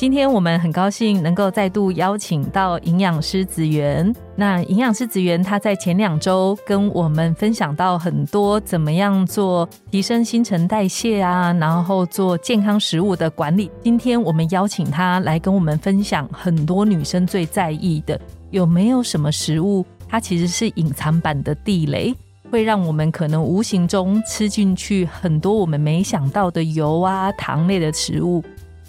[0.00, 4.10] 今天我们很高兴能够再度邀请到营养师子源。
[4.34, 13.70] 那营养师子源他在前两周跟我们分享到很多怎么样做提升新陈代谢啊，然后做健康食物的管理。
[13.82, 18.18] 今天我们邀请他来跟我们分享很多女生最在意的，
[18.52, 22.14] 有没有什么食物它其实是隐藏版的地雷，
[22.50, 28.42] 会让我们可能无形中吃进去很多我们没想到的油啊、糖类的食物。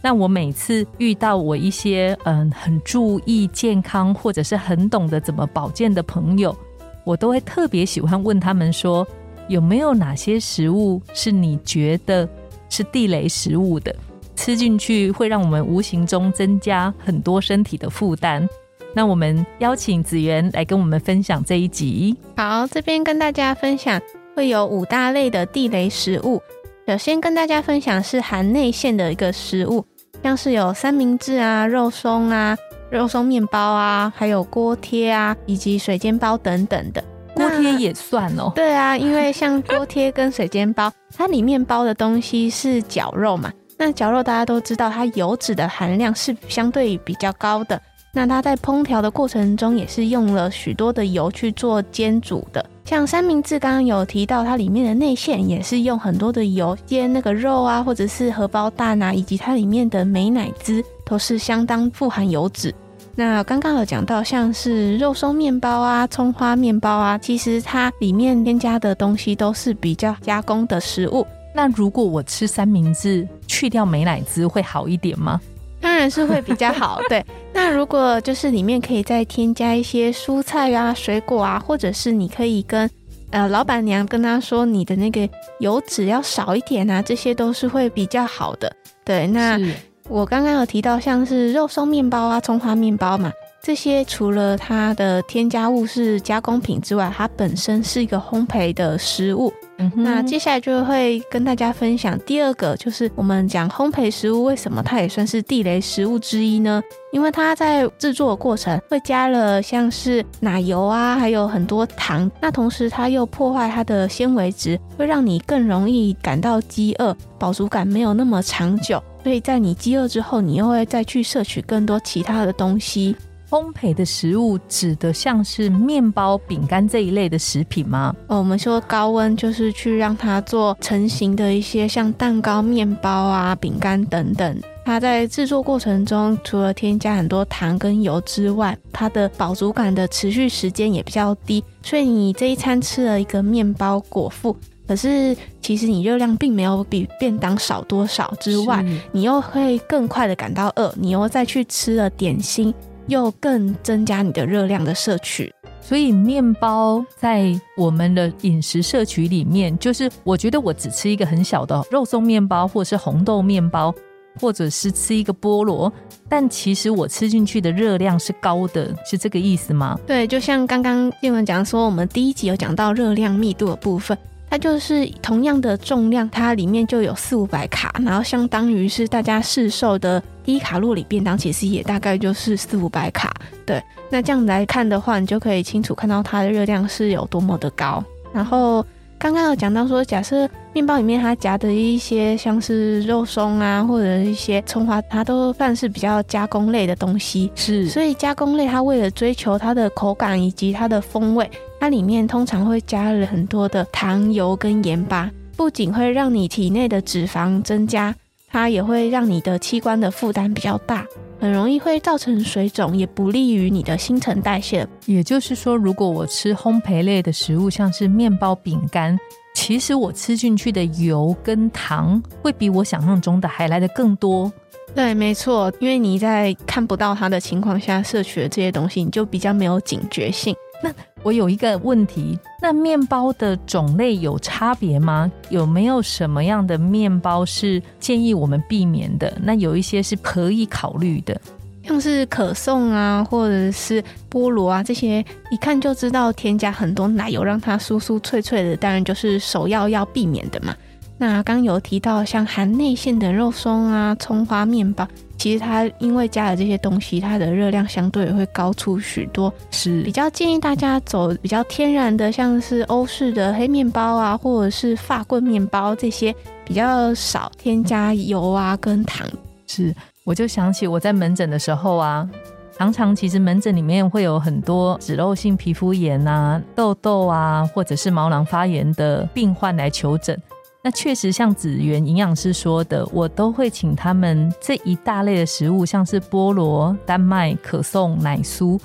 [0.00, 6.56] 那我每次遇到我一些嗯很注意健康或者是很懂得怎么保健的朋友，
[7.04, 9.06] 我都会特别喜欢问他们说，
[9.48, 12.28] 有没有哪些食物是你觉得
[12.68, 13.94] 是地雷食物的，
[14.36, 18.48] 吃进去会让我们无形中增加很多身体的负担。
[18.94, 22.16] 那我们邀请子源来跟我们分享这一集。
[22.36, 24.00] 好，这边跟大家分享
[24.34, 26.40] 会有五大类的地雷食物。
[26.88, 29.84] 首先跟大家分享是含内馅的一个食物，
[30.22, 32.56] 像是有三明治啊、肉松啊、
[32.90, 37.04] 肉松面包啊，还有锅贴啊，以及水煎包等等的。
[37.34, 38.50] 锅贴也算哦。
[38.56, 43.52] 对啊，因为像锅贴跟水煎包，它里面包的东西是绞肉嘛。
[43.76, 47.78] 那绞肉大家都知道，它油脂的含量是相对比较高的。
[48.14, 52.64] 那它在烹调的过程中，也是用了许多的油去做煎煮的。
[52.88, 62.74] 像三明治，刚刚有提到，它里面的内馅也是用很多的油煎那个肉啊，或者是荷包蛋啊，以及它里面的美奶滋都是相当富含油脂。
[63.14, 71.26] 那刚刚有讲到，像是肉松面包啊、葱花面包啊，其实它里面添加的东西都是比较加工的食物。
[71.54, 75.38] 那如果我吃三明治去掉美奶滋会好一点吗？
[75.78, 77.22] 当然是会比较好，对。
[77.68, 82.88] 那如果就是里面可以再添加一些蔬菜啊、水果啊，或者是你可以跟
[83.30, 85.28] 呃老板娘跟她说你的那个
[85.60, 88.74] 油脂要少一点啊，这些都是会比较好的。
[89.04, 89.60] 对，那
[90.08, 93.30] 我刚刚有提到像是肉松面包啊、葱花面包嘛，
[93.62, 99.52] 这些除了它的添加物是加工品之外，它本身是一个烘焙的食物。
[99.94, 106.82] 那接下来就会跟大家分享第二个，就是我们讲烘焙食物为什么它也算是地雷食物之一呢？
[107.12, 123.16] 因为它在制作的过程会加了像是奶油啊，还有很多糖，那同时它又破坏它的纤维质，会让你更容易感到饥饿，饱足感没有那么长久，所以在你饥饿之后，你又会再去摄取更多其他的东西。
[123.50, 128.14] 烘焙的食物指的像是面包、饼干这一类的食品吗？
[128.26, 134.60] 哦，我们说高温就是去让它做成型的一些像蛋糕、面包啊、饼干等等。
[134.84, 141.64] 它在制作过程中，除了添加很多糖跟油之外，它的饱足感的持续时间也比较低。
[141.82, 144.54] 所以你这一餐吃了一个面包果腹，
[144.86, 152.74] 可是其实你热量并没有比便当少多少之外，你又会更快的感到饿，你又再去吃了点心。
[153.08, 163.92] 又更增加你的热量的摄取，所以面包在我们的饮食摄取里面，就是我觉得我只吃一个很小的肉松面包，或者是红豆面包，
[164.38, 165.90] 或者是吃一个菠萝，
[166.28, 169.98] 但其实我吃进去的热量是高的，是这个意思吗？
[170.06, 174.16] 对，就像刚刚叶文讲说，我们第一集有讲到热量密度的部分。
[174.50, 183.32] 它就是同样的重量，它里面就有四五百卡，然后相当于是大家市售的低卡路里便当，其实也大概就是四五百卡。
[183.66, 188.02] 对，那这样来看的话，你就可以清楚看到它的热量是有多么的高。
[188.32, 188.84] 然后
[189.18, 197.50] 刚刚有讲到说，假设面包里面它夹的一些像是肉松啊，或者一些葱花，它都算是比较加工类的东西。
[197.56, 201.50] 是，所以加工类它为了追求它的口感以及它的风味。
[201.80, 208.14] 它里面通常会加了很多的糖、油跟盐巴，不仅会让你体内的脂肪增加，
[208.48, 211.04] 它也会让你的器官的负担比较大，
[211.40, 214.86] 很容易会造成水肿，也不利于你的新陈代谢。
[215.06, 219.18] 也就是说，如果我吃烘焙类的食物，像是面包、饼干，
[219.54, 224.52] 其实我吃进去的油跟糖会比我想象中的还来的更多。
[224.94, 230.56] 对，没错，因为你在看不到它的情况下摄取的这些东西，你就比较没有警觉性。
[230.82, 235.30] 那我有一个问题，那面包的种类有差别吗？
[235.50, 239.36] 有没有什么样的面包是建议我们避免的？
[239.42, 241.40] 那有一些是可以考虑的，
[241.82, 250.76] 像是可颂啊，或者是菠萝啊这些，一看就知道添加很多奶油，让它酥酥脆脆的，当然就是首要要避免的嘛。
[251.20, 255.06] 那刚有提到像含内馅的肉松啊、葱花面包，
[255.36, 259.52] 其实它因为加了这些东西，它的热量相对会高出许多。
[259.72, 266.32] 是比较建议大家走比较天然的，像是欧式的黑面包啊，或者是法棍面包这些
[266.64, 269.26] 比较少添加油啊跟糖。
[269.66, 269.92] 是，
[270.22, 272.30] 我就想起我在门诊的时候啊，
[272.78, 280.40] 常常其实门诊里面会有很多脂漏性皮肤炎啊、痘痘啊，或者是毛囊发炎的病患来求诊。
[280.82, 288.78] 那确实像子源营养师说的，我都会请他们这一大类的食物，像是菠萝、丹麦、可颂、奶酥、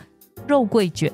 [0.47, 1.11] 肉桂卷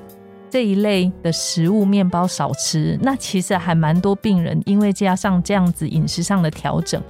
[0.48, 2.98] 这一类的食物，面包少吃。
[3.02, 7.00] 那其实还蛮多病人，因为加上这样子饮食上的调整，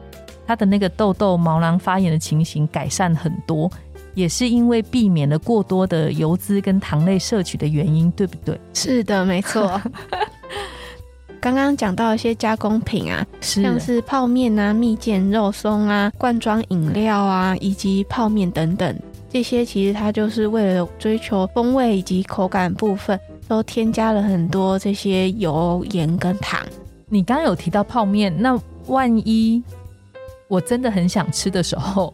[0.44, 3.70] 他的那个痘痘、毛囊发炎的情形改善很多，
[4.14, 8.60] 也是因为避免了过多的油脂跟糖类摄取的原因，对不对？
[8.74, 9.80] 是的，没错。
[11.40, 18.94] 刚刚讲到一些加工品啊，像是泡面啊、蜜饯、肉松啊、罐装饮料啊，以及泡面等等，
[19.32, 26.60] 这些其实它就是为了追求风味以及口感部分，都添加了很多这些油、盐跟糖。
[27.08, 29.62] 你刚刚有提到泡面，那万一
[30.46, 32.12] 我真的很想吃的时候，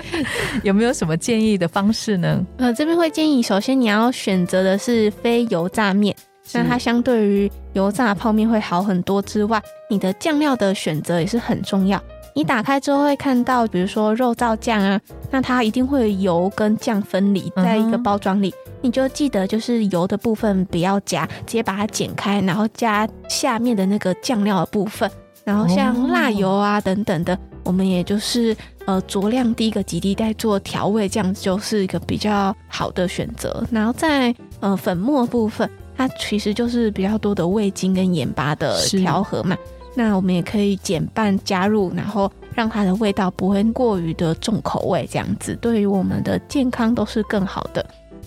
[0.64, 2.42] 有没有什么建议的方式呢？
[2.56, 6.16] 呃，这边会建议，首先你要选择的是非油炸面。
[6.52, 12.02] 那它相对于油炸泡面会好很多之外，你的酱料的选择也是很重要。
[12.34, 14.98] 你打开之后会看到，比如说肉燥酱啊，
[15.30, 25.10] 那它一定会油跟酱分离在一个包装里，你就记得就是油的部分不要加，直接把它剪开，然后加下面的那个酱料的部分。
[25.44, 28.56] 然后像辣油啊等等的，我们也就是
[28.86, 33.62] 呃酌量滴个几滴再做调味，这样子就是一个比较好的选择。
[33.70, 35.68] 然后在呃粉末部分。
[35.96, 39.56] 它其实就是比较多的味精跟盐巴的调和嘛，
[39.94, 47.84] 那我们也可以减半加入，然后让它的味道不会过于的重口味，这样子对于我们的健康都是更好的。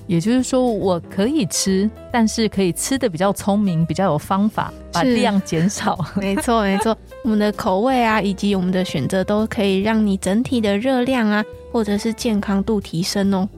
[0.07, 5.97] 也就是说，我可以吃，但是可以吃的比较聪明，比较有方法，把量减少。
[6.15, 13.50] 没错，没错，我们的口味啊，以及我们的选择都可以让你整体的热量啊，或者是健康度提升哦。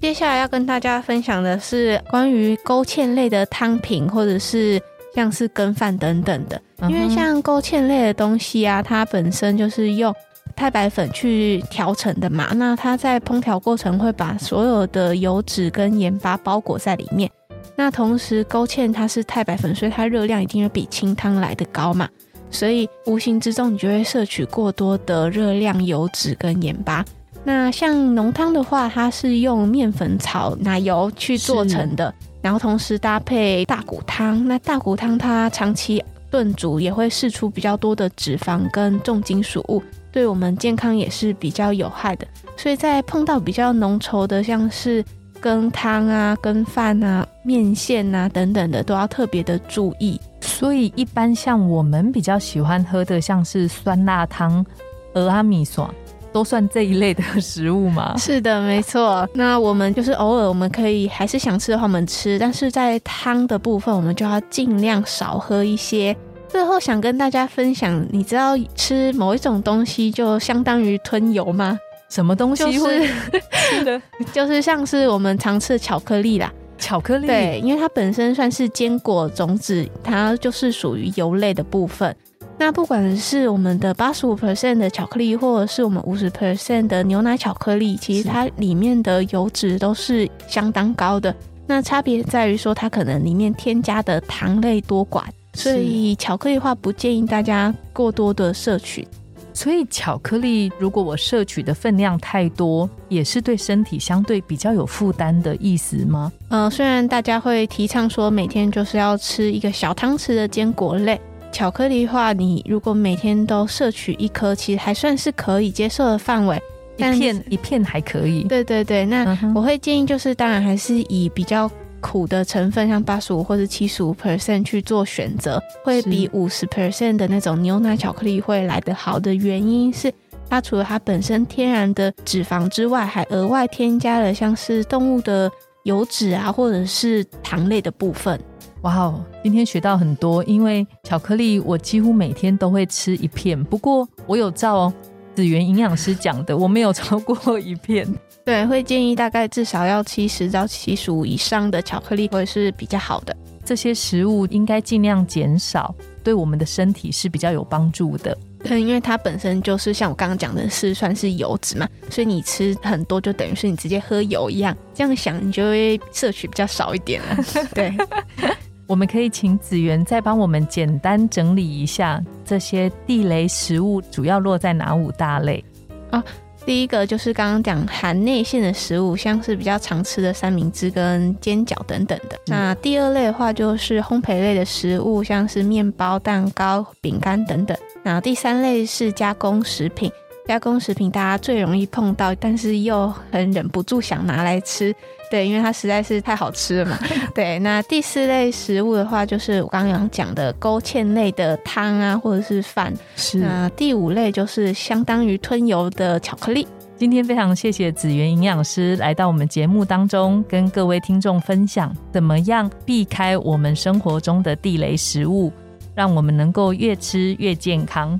[0.00, 4.80] 接下来要跟大家分享的是关于勾芡类的汤品，或者是
[5.14, 6.60] 像是羹饭等等的。
[6.88, 10.14] 因为像勾芡类的东西啊，它本身就是用
[10.54, 17.28] 太白粉去调成的嘛，那它在烹调过程会把所有的油脂跟盐巴包裹在里面。
[17.74, 22.08] 那同时勾芡它是太白粉，所以它热量一定会比清汤来的高嘛，
[22.50, 27.04] 所以无形之中你就会摄取过多的热量、油脂跟盐巴。
[27.48, 32.12] 那像浓汤的话，它是用面粉炒奶油去做成的，
[32.42, 34.44] 然后同时搭配大骨汤。
[34.48, 42.26] 那大骨汤它长期炖煮也会释出比较多的脂肪跟重金属物，对我们健康也是比较有害的。
[42.56, 45.04] 所以在碰到比较浓稠的，像是
[45.40, 50.20] 羹汤啊、羹饭啊、面线啊等等的，都要特别的注意。
[50.40, 54.66] 所以一般像我们比较喜欢喝的，像是酸辣汤、
[55.14, 55.88] 鹅阿米爽。
[56.36, 58.14] 都算这一类的食物吗？
[58.20, 59.26] 是的，没错。
[59.32, 62.38] 那我们就是偶尔我们可以还是想吃的话，我们吃。
[62.38, 66.14] 但是在汤的部分，我们就要尽量少喝一些。
[66.46, 71.78] 最后想跟大家分享，你知道吃某一种东西就相当于吞油吗？
[72.10, 73.06] 什么东西会？
[73.06, 76.52] 是的，就是像是我们常吃的巧克力啦。
[76.76, 82.14] 巧克力，对，因为它本身算是坚果种子，它就是属于油类的部分。
[82.58, 91.34] 那不管是我们的八十五 percent 的巧克力，或者是我们五十 percent 的牛奶巧克力，其实它里面的油脂都是相当高的。
[91.66, 99.06] 那差别在于说，它可能里面添加的糖类多寡，所以巧克力话不建议大家过多的摄取。
[99.52, 106.32] 所以巧克力如果我摄取的分量太多，也是对身体相对比较有负担的意思吗？
[106.48, 111.20] 呃，虽然大家会提倡说每天就是要吃一个小汤匙的坚果类。
[111.56, 116.60] 巧克力的话，你如果每天都摄取一颗，其实还算是可以接受的范围。
[116.98, 118.42] 一片一片还可以。
[118.42, 121.70] 对对对，那我会建议就是，当然还是以比较
[122.02, 130.12] 苦的成分，像八十五或者七十五 percent 去做选择，会比五十 percent 的那种牛奶巧克力会来得好的原因是，
[130.50, 135.50] 它除了它本身天然的脂肪之外，还额外添加了像是动物的
[135.84, 138.38] 油脂啊，或者是糖类的部分。
[138.82, 143.62] 哇哦，今天学到很多，因为巧克力我几乎每天都会吃一片。
[143.64, 144.92] 不过我有照
[145.34, 148.06] 子源营养师讲的，我没有超过一片。
[148.44, 153.36] 对，会建议大概至少要七十到七十五以上的巧克力会是比较好的。
[153.64, 155.92] 这些食物应该尽量减少，
[156.22, 158.38] 对我们的身体是比较有帮助的。
[158.62, 164.76] 对，因为它本身就是像我刚刚讲的，是算是油脂嘛，所以你吃很多就等于是你直接喝油一样。
[164.94, 167.36] 这样想，你就会摄取比较少一点了。
[167.74, 167.92] 对，
[168.86, 175.64] 我们可以请子源再帮我们简单整理一下这些地雷食物主要落在哪五大类
[176.10, 176.22] 啊？
[176.64, 182.36] 第一个就是刚刚讲含内馅的食物，像是比较常吃的三明治跟煎饺等等的。
[182.46, 187.76] 那第二类的话就是烘焙类的食物，像是面包、蛋糕、饼干等等。
[188.02, 190.10] 那第三类是加工食品。
[190.46, 194.94] 加工食品大家最容易碰到，但是又很忍不住想拿来吃，
[195.30, 196.98] 对，因为它实在是太好吃了嘛。
[197.34, 202.94] 对，那第四类食物的话，就是我刚刚讲的勾芡类的汤啊，或者是饭。
[203.16, 203.38] 是。
[203.38, 206.66] 那第五类就是相当于吞油的巧克力。
[206.96, 215.52] 今天非常谢谢子源营养师来到我们节目当中，跟各位听众分享怎么样避开我们生活中的地雷食物，
[215.94, 218.18] 让我们能够越吃越健康。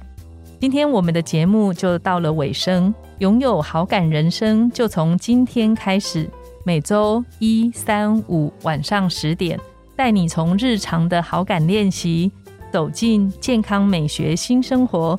[0.58, 6.28] 今天我们的节目就到了尾声，拥有好感人生就从今天开始。
[6.64, 9.60] 每周一、三、五晚上十点，
[9.94, 12.32] 带你从日常的好感练习
[12.72, 15.18] 走进健康美学新生活。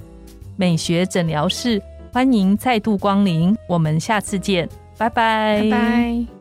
[0.58, 4.68] 美学诊疗室，欢迎再度光临，我们下次见，
[4.98, 5.62] 拜拜。
[5.62, 6.37] 拜拜。